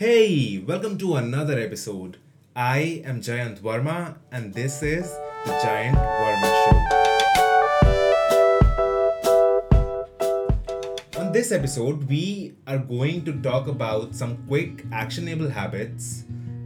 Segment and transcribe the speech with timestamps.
[0.00, 2.16] Hey, welcome to another episode.
[2.56, 5.12] I am Jayant Verma, and this is
[5.44, 6.76] the Giant Verma Show.
[11.20, 16.24] On this episode, we are going to talk about some quick, actionable habits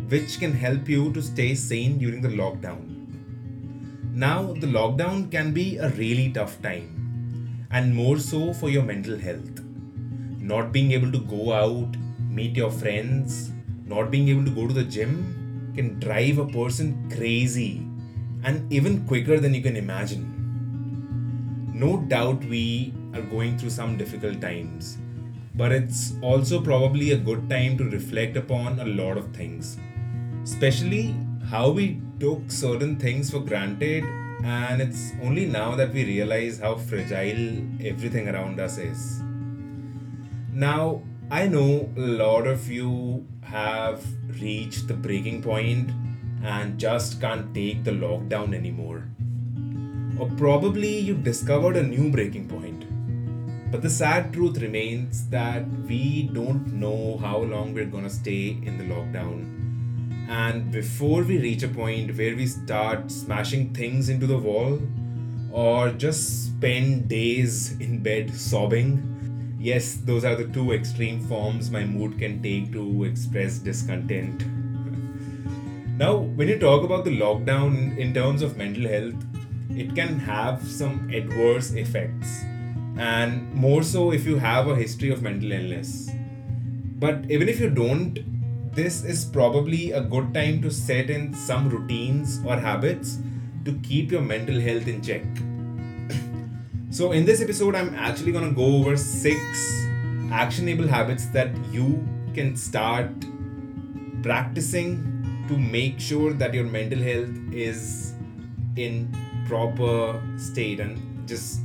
[0.08, 3.08] which can help you to stay sane during the lockdown.
[4.12, 9.18] Now, the lockdown can be a really tough time, and more so for your mental
[9.18, 9.60] health.
[10.38, 11.96] Not being able to go out,
[12.34, 13.52] meet your friends,
[13.84, 17.86] not being able to go to the gym can drive a person crazy
[18.44, 20.24] and even quicker than you can imagine.
[21.74, 24.98] No doubt we are going through some difficult times,
[25.54, 29.78] but it's also probably a good time to reflect upon a lot of things,
[30.42, 31.16] especially
[31.50, 34.04] how we took certain things for granted,
[34.44, 39.20] and it's only now that we realize how fragile everything around us is.
[40.52, 41.02] Now,
[41.34, 44.06] I know a lot of you have
[44.40, 45.90] reached the breaking point
[46.44, 49.08] and just can't take the lockdown anymore.
[50.16, 52.84] Or probably you discovered a new breaking point.
[53.72, 58.78] But the sad truth remains that we don't know how long we're gonna stay in
[58.78, 60.28] the lockdown.
[60.28, 64.78] And before we reach a point where we start smashing things into the wall
[65.50, 69.13] or just spend days in bed sobbing,
[69.64, 74.44] yes, those are the two extreme forms my mood can take to express discontent.
[75.98, 79.24] now, when you talk about the lockdown in terms of mental health,
[79.70, 82.42] it can have some adverse effects,
[82.98, 86.10] and more so if you have a history of mental illness.
[86.98, 88.18] But even if you don't,
[88.74, 93.18] this is probably a good time to set in some routines or habits
[93.64, 95.24] to keep your mental health in check.
[96.94, 99.84] So, in this episode, I'm actually going to go over six
[100.30, 103.10] actionable habits that you can start
[104.22, 108.14] practicing to make sure that your mental health is
[108.76, 109.12] in
[109.48, 111.62] proper state and just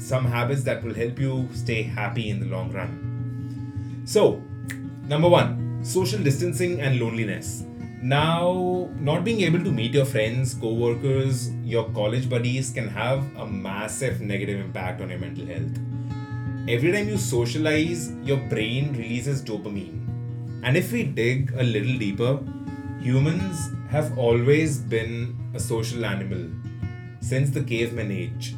[0.00, 4.02] some habits that will help you stay happy in the long run.
[4.04, 4.42] So,
[5.06, 7.62] number one, social distancing and loneliness.
[8.04, 13.24] Now, not being able to meet your friends, co workers, your college buddies can have
[13.34, 15.78] a massive negative impact on your mental health.
[16.68, 20.02] Every time you socialize, your brain releases dopamine.
[20.62, 22.40] And if we dig a little deeper,
[23.00, 26.50] humans have always been a social animal
[27.22, 28.54] since the caveman age.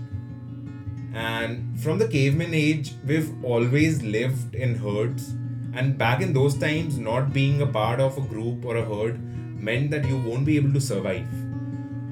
[1.14, 5.36] And from the caveman age, we've always lived in herds.
[5.72, 9.20] And back in those times, not being a part of a group or a herd
[9.58, 11.26] meant that you won't be able to survive.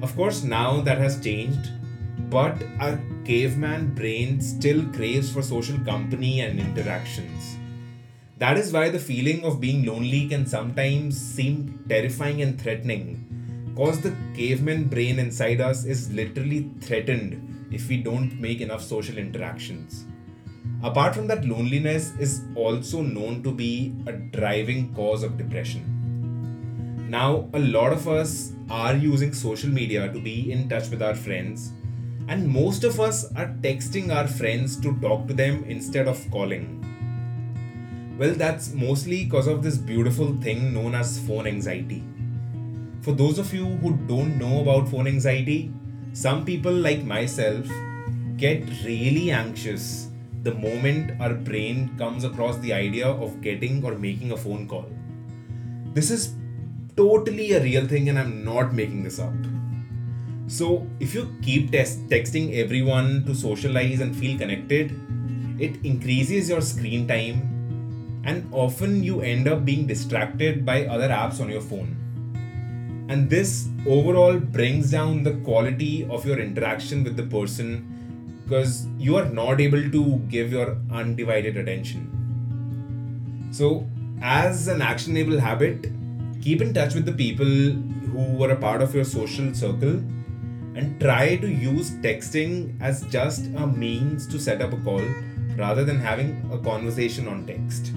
[0.01, 1.71] Of course, now that has changed,
[2.29, 7.57] but our caveman brain still craves for social company and interactions.
[8.37, 14.01] That is why the feeling of being lonely can sometimes seem terrifying and threatening, because
[14.01, 20.05] the caveman brain inside us is literally threatened if we don't make enough social interactions.
[20.83, 25.94] Apart from that, loneliness is also known to be a driving cause of depression.
[27.07, 31.13] Now, a lot of us are using social media to be in touch with our
[31.13, 31.71] friends,
[32.27, 36.81] and most of us are texting our friends to talk to them instead of calling.
[38.17, 42.03] Well, that's mostly because of this beautiful thing known as phone anxiety.
[43.01, 45.71] For those of you who don't know about phone anxiety,
[46.13, 47.67] some people like myself
[48.37, 50.09] get really anxious
[50.41, 54.89] the moment our brain comes across the idea of getting or making a phone call.
[55.93, 56.34] This is
[56.95, 59.33] totally a real thing and I'm not making this up.
[60.47, 64.91] So, if you keep texting everyone to socialize and feel connected,
[65.59, 67.51] it increases your screen time
[68.25, 71.95] and often you end up being distracted by other apps on your phone.
[73.09, 77.91] And this overall brings down the quality of your interaction with the person
[78.43, 82.11] because you are not able to give your undivided attention.
[83.51, 83.87] So,
[84.21, 85.87] as an actionable habit,
[86.45, 87.53] keep in touch with the people
[88.13, 89.95] who were a part of your social circle
[90.79, 95.01] and try to use texting as just a means to set up a call
[95.57, 97.91] rather than having a conversation on text.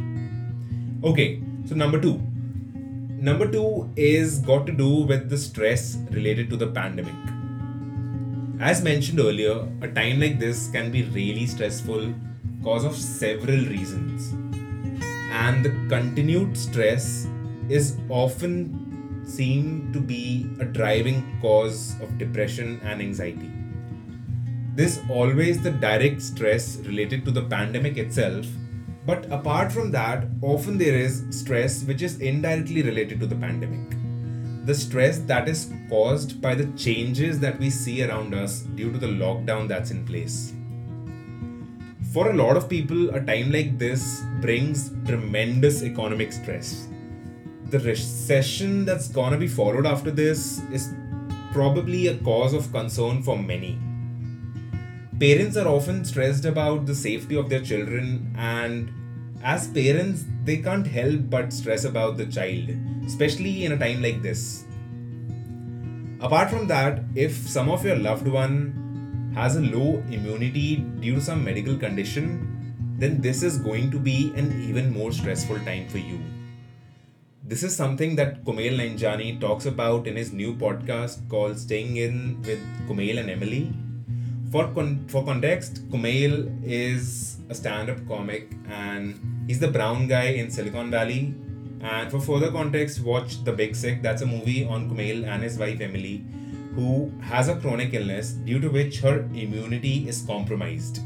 [1.05, 2.15] Okay, so number two.
[3.29, 7.15] Number two is got to do with the stress related to the pandemic.
[8.61, 12.15] As mentioned earlier, a time like this can be really stressful
[12.59, 14.33] because of several reasons.
[15.33, 17.27] And the continued stress
[17.69, 23.51] is often seen to be a driving cause of depression and anxiety.
[24.75, 28.47] This always the direct stress related to the pandemic itself,
[29.09, 33.97] But apart from that, often there is stress which is indirectly related to the pandemic.
[34.67, 38.99] The stress that is caused by the changes that we see around us due to
[38.99, 40.53] the lockdown that's in place.
[42.13, 46.87] For a lot of people, a time like this brings tremendous economic stress.
[47.71, 50.89] The recession that's gonna be followed after this is
[51.53, 53.79] probably a cause of concern for many.
[55.21, 58.91] Parents are often stressed about the safety of their children and
[59.43, 62.71] as parents they can't help but stress about the child
[63.05, 64.65] especially in a time like this.
[66.21, 71.21] Apart from that if some of your loved one has a low immunity due to
[71.21, 75.99] some medical condition then this is going to be an even more stressful time for
[75.99, 76.19] you
[77.49, 82.43] this is something that Kumail Nanjiani talks about in his new podcast called Staying In
[82.43, 83.73] with Kumail and Emily
[84.51, 86.35] for con- for context, Kumail
[86.65, 91.35] is a stand-up comic and he's the brown guy in Silicon Valley.
[91.81, 94.03] And for further context, watch The Big Sick.
[94.03, 96.25] That's a movie on Kumail and his wife Emily,
[96.75, 101.01] who has a chronic illness due to which her immunity is compromised.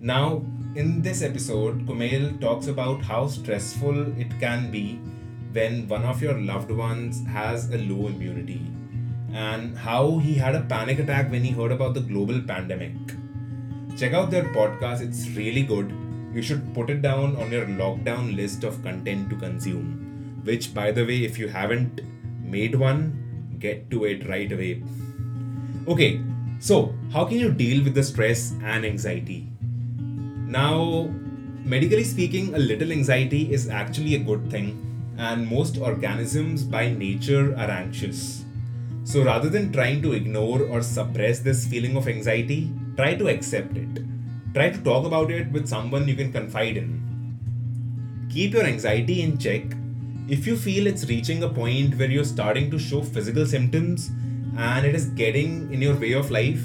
[0.00, 0.42] Now,
[0.74, 4.98] in this episode, Kumail talks about how stressful it can be
[5.54, 8.60] when one of your loved ones has a low immunity
[9.32, 12.92] and how he had a panic attack when he heard about the global pandemic.
[13.96, 15.92] Check out their podcast, it's really good.
[16.32, 20.40] You should put it down on your lockdown list of content to consume.
[20.44, 22.00] Which, by the way, if you haven't
[22.42, 24.82] made one, get to it right away.
[25.86, 26.20] Okay,
[26.58, 29.48] so how can you deal with the stress and anxiety?
[29.98, 31.08] Now,
[31.64, 37.54] medically speaking, a little anxiety is actually a good thing, and most organisms by nature
[37.56, 38.44] are anxious.
[39.04, 43.76] So rather than trying to ignore or suppress this feeling of anxiety, try to accept
[43.76, 44.02] it.
[44.54, 47.00] Try to talk about it with someone you can confide in.
[48.30, 49.62] Keep your anxiety in check.
[50.26, 54.10] If you feel it's reaching a point where you're starting to show physical symptoms
[54.56, 56.64] and it is getting in your way of life,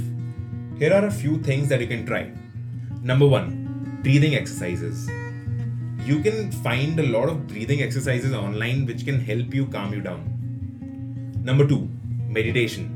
[0.77, 2.31] here are a few things that you can try.
[3.03, 5.09] Number one, breathing exercises.
[6.05, 10.01] You can find a lot of breathing exercises online which can help you calm you
[10.01, 11.41] down.
[11.43, 11.89] Number two,
[12.27, 12.95] meditation.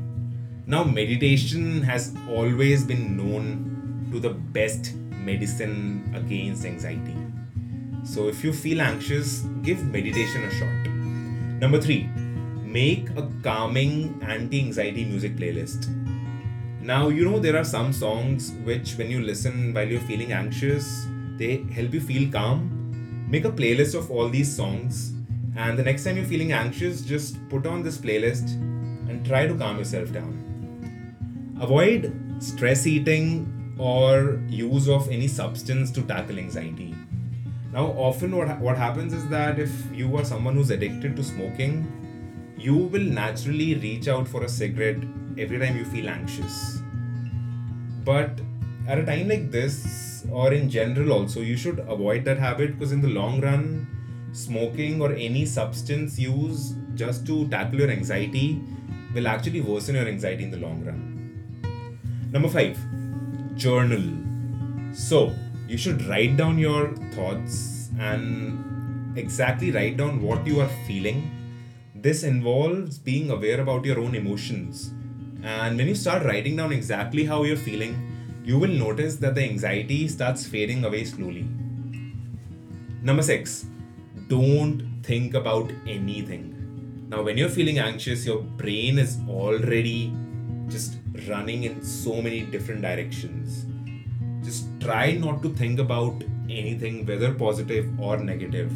[0.66, 7.16] Now, meditation has always been known to the best medicine against anxiety.
[8.02, 10.90] So, if you feel anxious, give meditation a shot.
[11.60, 12.08] Number three,
[12.64, 15.88] make a calming anti anxiety music playlist.
[16.80, 21.06] Now, you know, there are some songs which, when you listen while you're feeling anxious,
[21.38, 22.73] they help you feel calm.
[23.26, 25.12] Make a playlist of all these songs,
[25.56, 28.52] and the next time you're feeling anxious, just put on this playlist
[29.08, 31.56] and try to calm yourself down.
[31.60, 36.94] Avoid stress eating or use of any substance to tackle anxiety.
[37.72, 42.54] Now, often what, what happens is that if you are someone who's addicted to smoking,
[42.56, 45.02] you will naturally reach out for a cigarette
[45.36, 46.78] every time you feel anxious.
[48.04, 48.40] But
[48.86, 52.92] at a time like this, or in general also, you should avoid that habit because
[52.92, 53.86] in the long run,
[54.32, 58.60] smoking or any substance use just to tackle your anxiety
[59.14, 61.00] will actually worsen your anxiety in the long run.
[62.32, 62.78] Number five,
[63.56, 64.02] journal.
[64.92, 65.34] So,
[65.68, 71.30] you should write down your thoughts and exactly write down what you are feeling.
[71.94, 74.92] This involves being aware about your own emotions.
[75.42, 78.13] And when you start writing down exactly how you're feeling,
[78.44, 81.48] you will notice that the anxiety starts fading away slowly.
[83.02, 83.66] Number six,
[84.28, 87.06] don't think about anything.
[87.08, 90.12] Now, when you're feeling anxious, your brain is already
[90.68, 90.96] just
[91.28, 93.66] running in so many different directions.
[94.44, 98.72] Just try not to think about anything, whether positive or negative.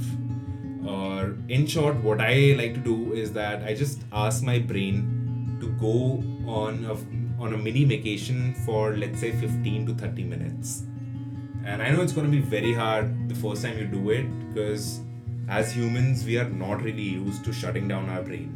[0.86, 5.58] Or, in short, what I like to do is that I just ask my brain
[5.60, 6.96] to go on a,
[7.38, 10.82] on a mini vacation for, let's say, 15 to 30 minutes.
[11.64, 14.26] And I know it's going to be very hard the first time you do it
[14.48, 15.00] because
[15.48, 18.54] as humans, we are not really used to shutting down our brain.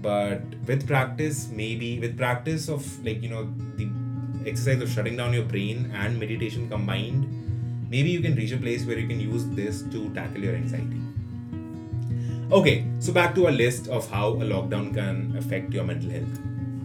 [0.00, 3.88] But with practice, maybe with practice of like, you know, the
[4.48, 7.26] exercise of shutting down your brain and meditation combined,
[7.90, 11.00] maybe you can reach a place where you can use this to tackle your anxiety.
[12.50, 16.38] Okay, so back to our list of how a lockdown can affect your mental health.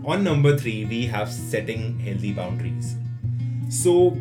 [0.06, 2.96] On number three, we have setting healthy boundaries.
[3.70, 4.18] So,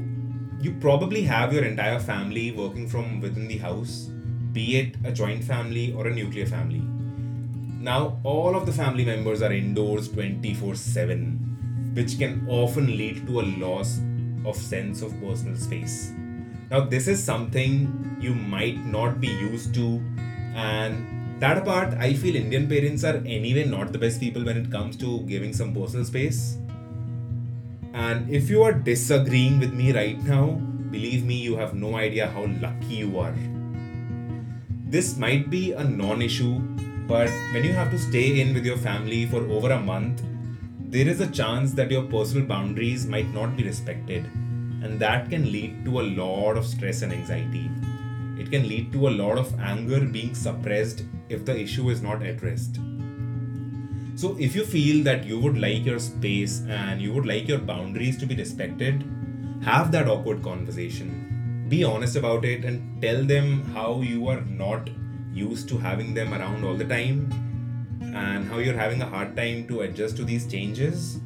[0.61, 4.09] you probably have your entire family working from within the house
[4.53, 6.83] be it a joint family or a nuclear family.
[7.81, 13.41] Now, all of the family members are indoors 24 7, which can often lead to
[13.41, 14.01] a loss
[14.45, 16.13] of sense of personal space.
[16.71, 20.01] Now, this is something you might not be used to,
[20.55, 21.12] and
[21.43, 24.97] that apart, I feel Indian parents are anyway not the best people when it comes
[24.99, 26.57] to giving some personal space.
[27.93, 30.53] And if you are disagreeing with me right now,
[30.93, 33.35] believe me, you have no idea how lucky you are.
[34.87, 36.61] This might be a non issue,
[37.09, 40.23] but when you have to stay in with your family for over a month,
[40.79, 44.27] there is a chance that your personal boundaries might not be respected,
[44.85, 47.69] and that can lead to a lot of stress and anxiety.
[48.39, 52.23] It can lead to a lot of anger being suppressed if the issue is not
[52.23, 52.79] addressed.
[54.15, 57.59] So, if you feel that you would like your space and you would like your
[57.59, 59.05] boundaries to be respected,
[59.63, 61.67] have that awkward conversation.
[61.69, 64.91] Be honest about it and tell them how you are not
[65.33, 67.31] used to having them around all the time
[68.15, 71.19] and how you're having a hard time to adjust to these changes.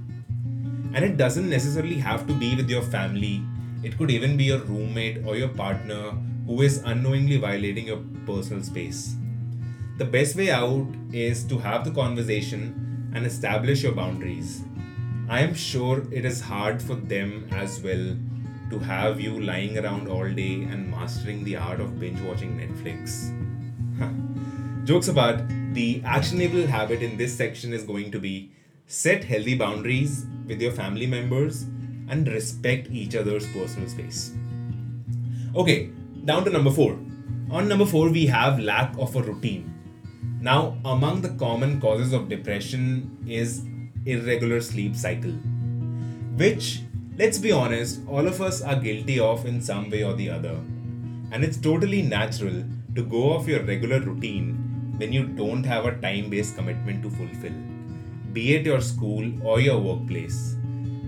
[0.95, 3.43] And it doesn't necessarily have to be with your family,
[3.83, 6.13] it could even be your roommate or your partner
[6.47, 9.17] who is unknowingly violating your personal space.
[9.99, 14.63] The best way out is to have the conversation and establish your boundaries.
[15.27, 18.15] I am sure it is hard for them as well
[18.69, 23.33] to have you lying around all day and mastering the art of binge watching Netflix.
[24.85, 25.41] Jokes apart,
[25.73, 28.51] the actionable habit in this section is going to be
[28.87, 31.63] set healthy boundaries with your family members
[32.11, 34.35] and respect each other's personal space.
[35.55, 35.91] Okay,
[36.27, 36.99] down to number four.
[37.51, 39.73] On number four, we have lack of a routine.
[40.41, 43.65] Now, among the common causes of depression is
[44.05, 45.33] irregular sleep cycle,
[46.37, 46.83] which,
[47.17, 50.61] let's be honest, all of us are guilty of in some way or the other.
[51.33, 52.65] And it's totally natural
[52.95, 57.11] to go off your regular routine when you don't have a time based commitment to
[57.11, 57.53] fulfill,
[58.33, 60.55] be it your school or your workplace.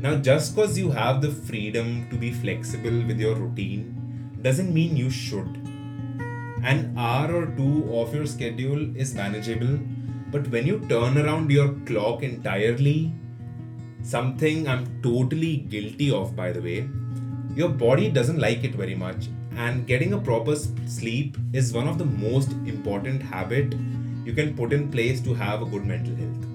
[0.01, 4.97] Now, just because you have the freedom to be flexible with your routine doesn't mean
[4.97, 5.61] you should.
[6.63, 9.79] An hour or two of your schedule is manageable,
[10.31, 13.13] but when you turn around your clock entirely,
[14.03, 16.89] something I'm totally guilty of, by the way,
[17.55, 21.99] your body doesn't like it very much and getting a proper sleep is one of
[21.99, 23.75] the most important habit
[24.25, 26.47] you can put in place to have a good mental health.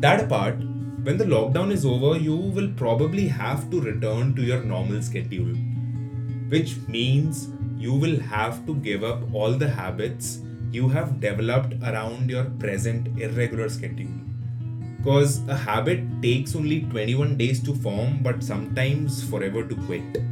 [0.00, 0.56] That apart
[1.04, 5.54] when the lockdown is over you will probably have to return to your normal schedule
[6.48, 7.48] which means
[7.84, 13.08] you will have to give up all the habits you have developed around your present
[13.20, 14.18] irregular schedule
[14.98, 20.22] because a habit takes only 21 days to form but sometimes forever to quit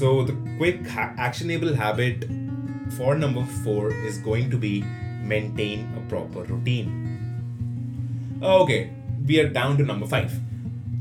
[0.00, 2.24] so the quick ha- actionable habit
[2.96, 4.84] for number four is going to be
[5.22, 8.38] maintain a proper routine.
[8.42, 8.92] Uh, okay,
[9.26, 10.32] we are down to number five.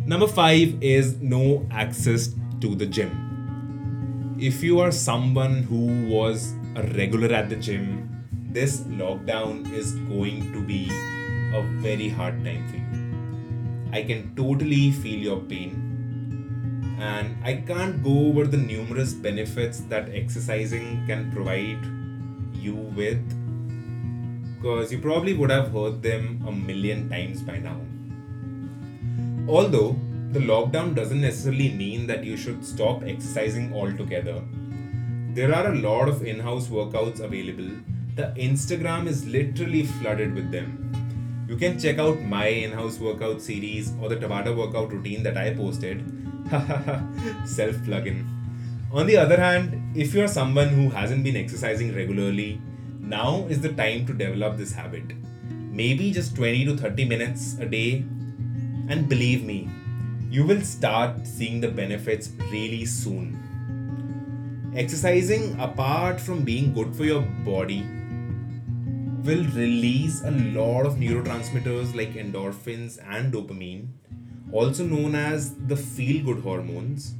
[0.05, 3.28] Number five is no access to the gym.
[4.41, 10.53] If you are someone who was a regular at the gym, this lockdown is going
[10.53, 10.89] to be
[11.53, 13.91] a very hard time for you.
[13.91, 20.07] I can totally feel your pain and I can't go over the numerous benefits that
[20.13, 21.83] exercising can provide
[22.53, 23.21] you with
[24.55, 27.81] because you probably would have heard them a million times by now.
[29.49, 29.99] Although
[30.31, 34.43] the lockdown doesn't necessarily mean that you should stop exercising altogether,
[35.33, 37.69] there are a lot of in house workouts available.
[38.15, 41.45] The Instagram is literally flooded with them.
[41.47, 45.37] You can check out my in house workout series or the Tabata workout routine that
[45.37, 46.03] I posted
[47.45, 48.27] Self plugin.
[48.91, 52.61] On the other hand, if you're someone who hasn't been exercising regularly,
[52.99, 55.13] now is the time to develop this habit.
[55.49, 58.05] Maybe just 20 to 30 minutes a day.
[58.89, 59.69] And believe me,
[60.29, 63.37] you will start seeing the benefits really soon.
[64.75, 67.85] Exercising, apart from being good for your body,
[69.23, 73.87] will release a lot of neurotransmitters like endorphins and dopamine
[74.51, 77.13] also known as the feel good hormones.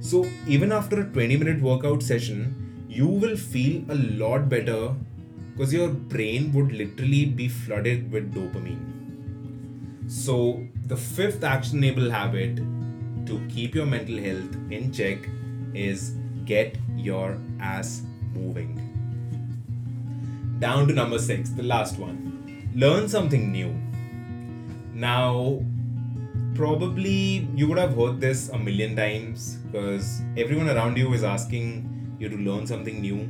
[0.00, 4.94] So, even after a 20 minute workout session, you will feel a lot better
[5.52, 8.86] because your brain would literally be flooded with dopamine.
[10.10, 12.56] So, the fifth actionable habit
[13.24, 15.18] to keep your mental health in check
[15.72, 18.02] is get your ass
[18.34, 18.72] moving.
[20.58, 22.72] Down to number six, the last one.
[22.74, 23.72] Learn something new.
[24.92, 25.62] Now,
[26.56, 32.16] probably you would have heard this a million times because everyone around you is asking
[32.18, 33.28] you to learn something new,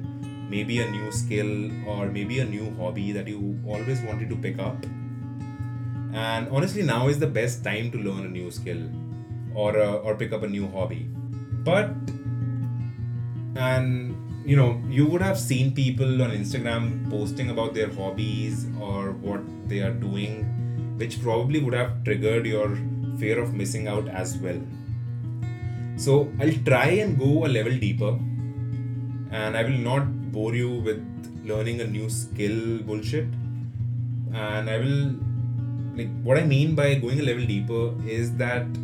[0.49, 4.59] maybe a new skill or maybe a new hobby that you always wanted to pick
[4.59, 4.83] up.
[6.12, 8.83] And honestly, now is the best time to learn a new skill
[9.55, 11.07] or uh, or pick up a new hobby.
[11.64, 11.90] But
[13.57, 19.11] and you know you would have seen people on instagram posting about their hobbies or
[19.12, 22.79] what they are doing which probably would have triggered your
[23.19, 24.61] fear of missing out as well
[25.97, 28.12] so i'll try and go a level deeper
[29.31, 31.00] and i will not bore you with
[31.45, 33.26] learning a new skill bullshit
[34.33, 35.14] and i will
[36.00, 37.85] like what i mean by going a level deeper
[38.19, 38.83] is that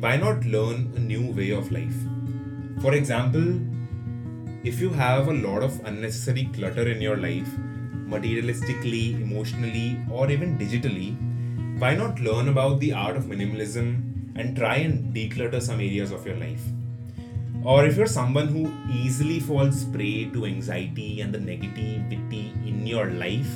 [0.00, 2.04] why not learn a new way of life
[2.82, 3.48] for example
[4.68, 7.48] if you have a lot of unnecessary clutter in your life,
[8.12, 11.10] materialistically, emotionally, or even digitally,
[11.78, 14.02] why not learn about the art of minimalism
[14.34, 16.64] and try and declutter some areas of your life?
[17.64, 23.10] Or if you're someone who easily falls prey to anxiety and the negativity in your
[23.12, 23.52] life,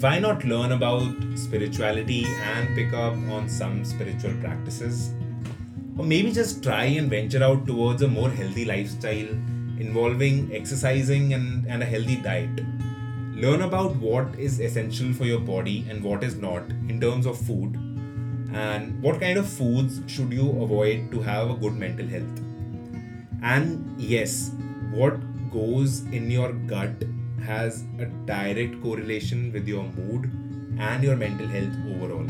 [0.00, 5.10] why not learn about spirituality and pick up on some spiritual practices?
[5.96, 9.28] Or maybe just try and venture out towards a more healthy lifestyle
[9.80, 12.60] involving exercising and, and a healthy diet.
[13.34, 17.36] Learn about what is essential for your body and what is not in terms of
[17.36, 17.74] food,
[18.52, 22.40] and what kind of foods should you avoid to have a good mental health.
[23.42, 24.52] And yes,
[24.92, 25.16] what
[25.50, 27.04] goes in your gut
[27.40, 30.30] has a direct correlation with your mood
[30.78, 32.26] and your mental health overall.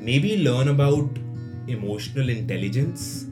[0.00, 1.08] Maybe learn about
[1.68, 3.26] emotional intelligence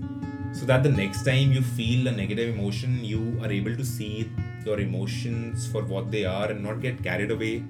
[0.52, 4.30] so that the next time you feel a negative emotion, you are able to see
[4.64, 7.64] your emotions for what they are and not get carried away.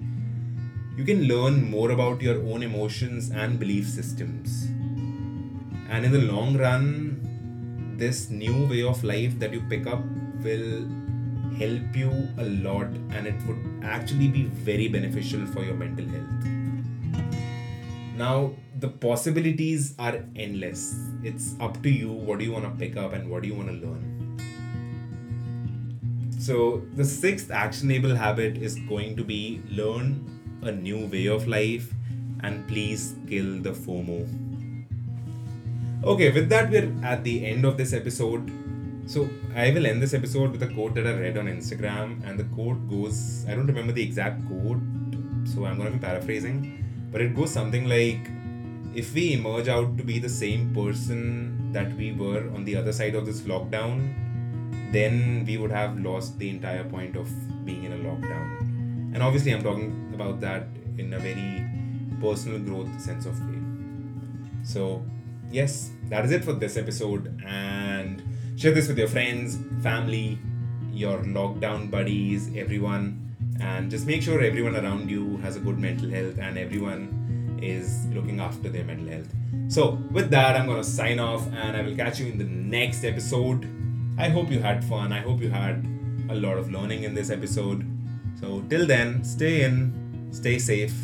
[0.97, 4.67] You can learn more about your own emotions and belief systems.
[5.89, 10.03] And in the long run, this new way of life that you pick up
[10.43, 10.87] will
[11.59, 16.61] help you a lot and it would actually be very beneficial for your mental health.
[18.17, 20.95] Now, the possibilities are endless.
[21.23, 23.55] It's up to you what do you want to pick up and what do you
[23.55, 24.11] want to learn.
[26.39, 30.25] So, the sixth actionable habit is going to be learn
[30.63, 31.93] a new way of life
[32.43, 34.27] and please kill the FOMO.
[36.03, 38.51] Okay, with that, we're at the end of this episode.
[39.07, 42.39] So, I will end this episode with a quote that I read on Instagram, and
[42.39, 44.81] the quote goes I don't remember the exact quote,
[45.45, 48.31] so I'm to be paraphrasing, but it goes something like
[48.95, 52.93] if we emerge out to be the same person that we were on the other
[52.93, 54.15] side of this lockdown,
[54.93, 57.29] then we would have lost the entire point of
[57.65, 59.15] being in a lockdown.
[59.15, 60.67] And obviously, I'm talking about that
[60.99, 61.65] in a very
[62.21, 63.59] personal growth sense of way.
[64.63, 65.05] So,
[65.51, 67.41] yes, that is it for this episode.
[67.47, 68.23] And
[68.61, 70.39] share this with your friends, family,
[70.93, 73.35] your lockdown buddies, everyone.
[73.59, 78.07] And just make sure everyone around you has a good mental health and everyone is
[78.09, 79.29] looking after their mental health.
[79.69, 83.03] So, with that, I'm to sign off and I will catch you in the next
[83.05, 83.67] episode.
[84.19, 85.13] I hope you had fun.
[85.13, 85.87] I hope you had
[86.29, 87.87] a lot of learning in this episode.
[88.39, 90.95] So, till then, stay in, stay safe,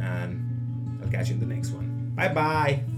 [0.00, 2.12] and I'll catch you in the next one.
[2.16, 2.97] Bye bye.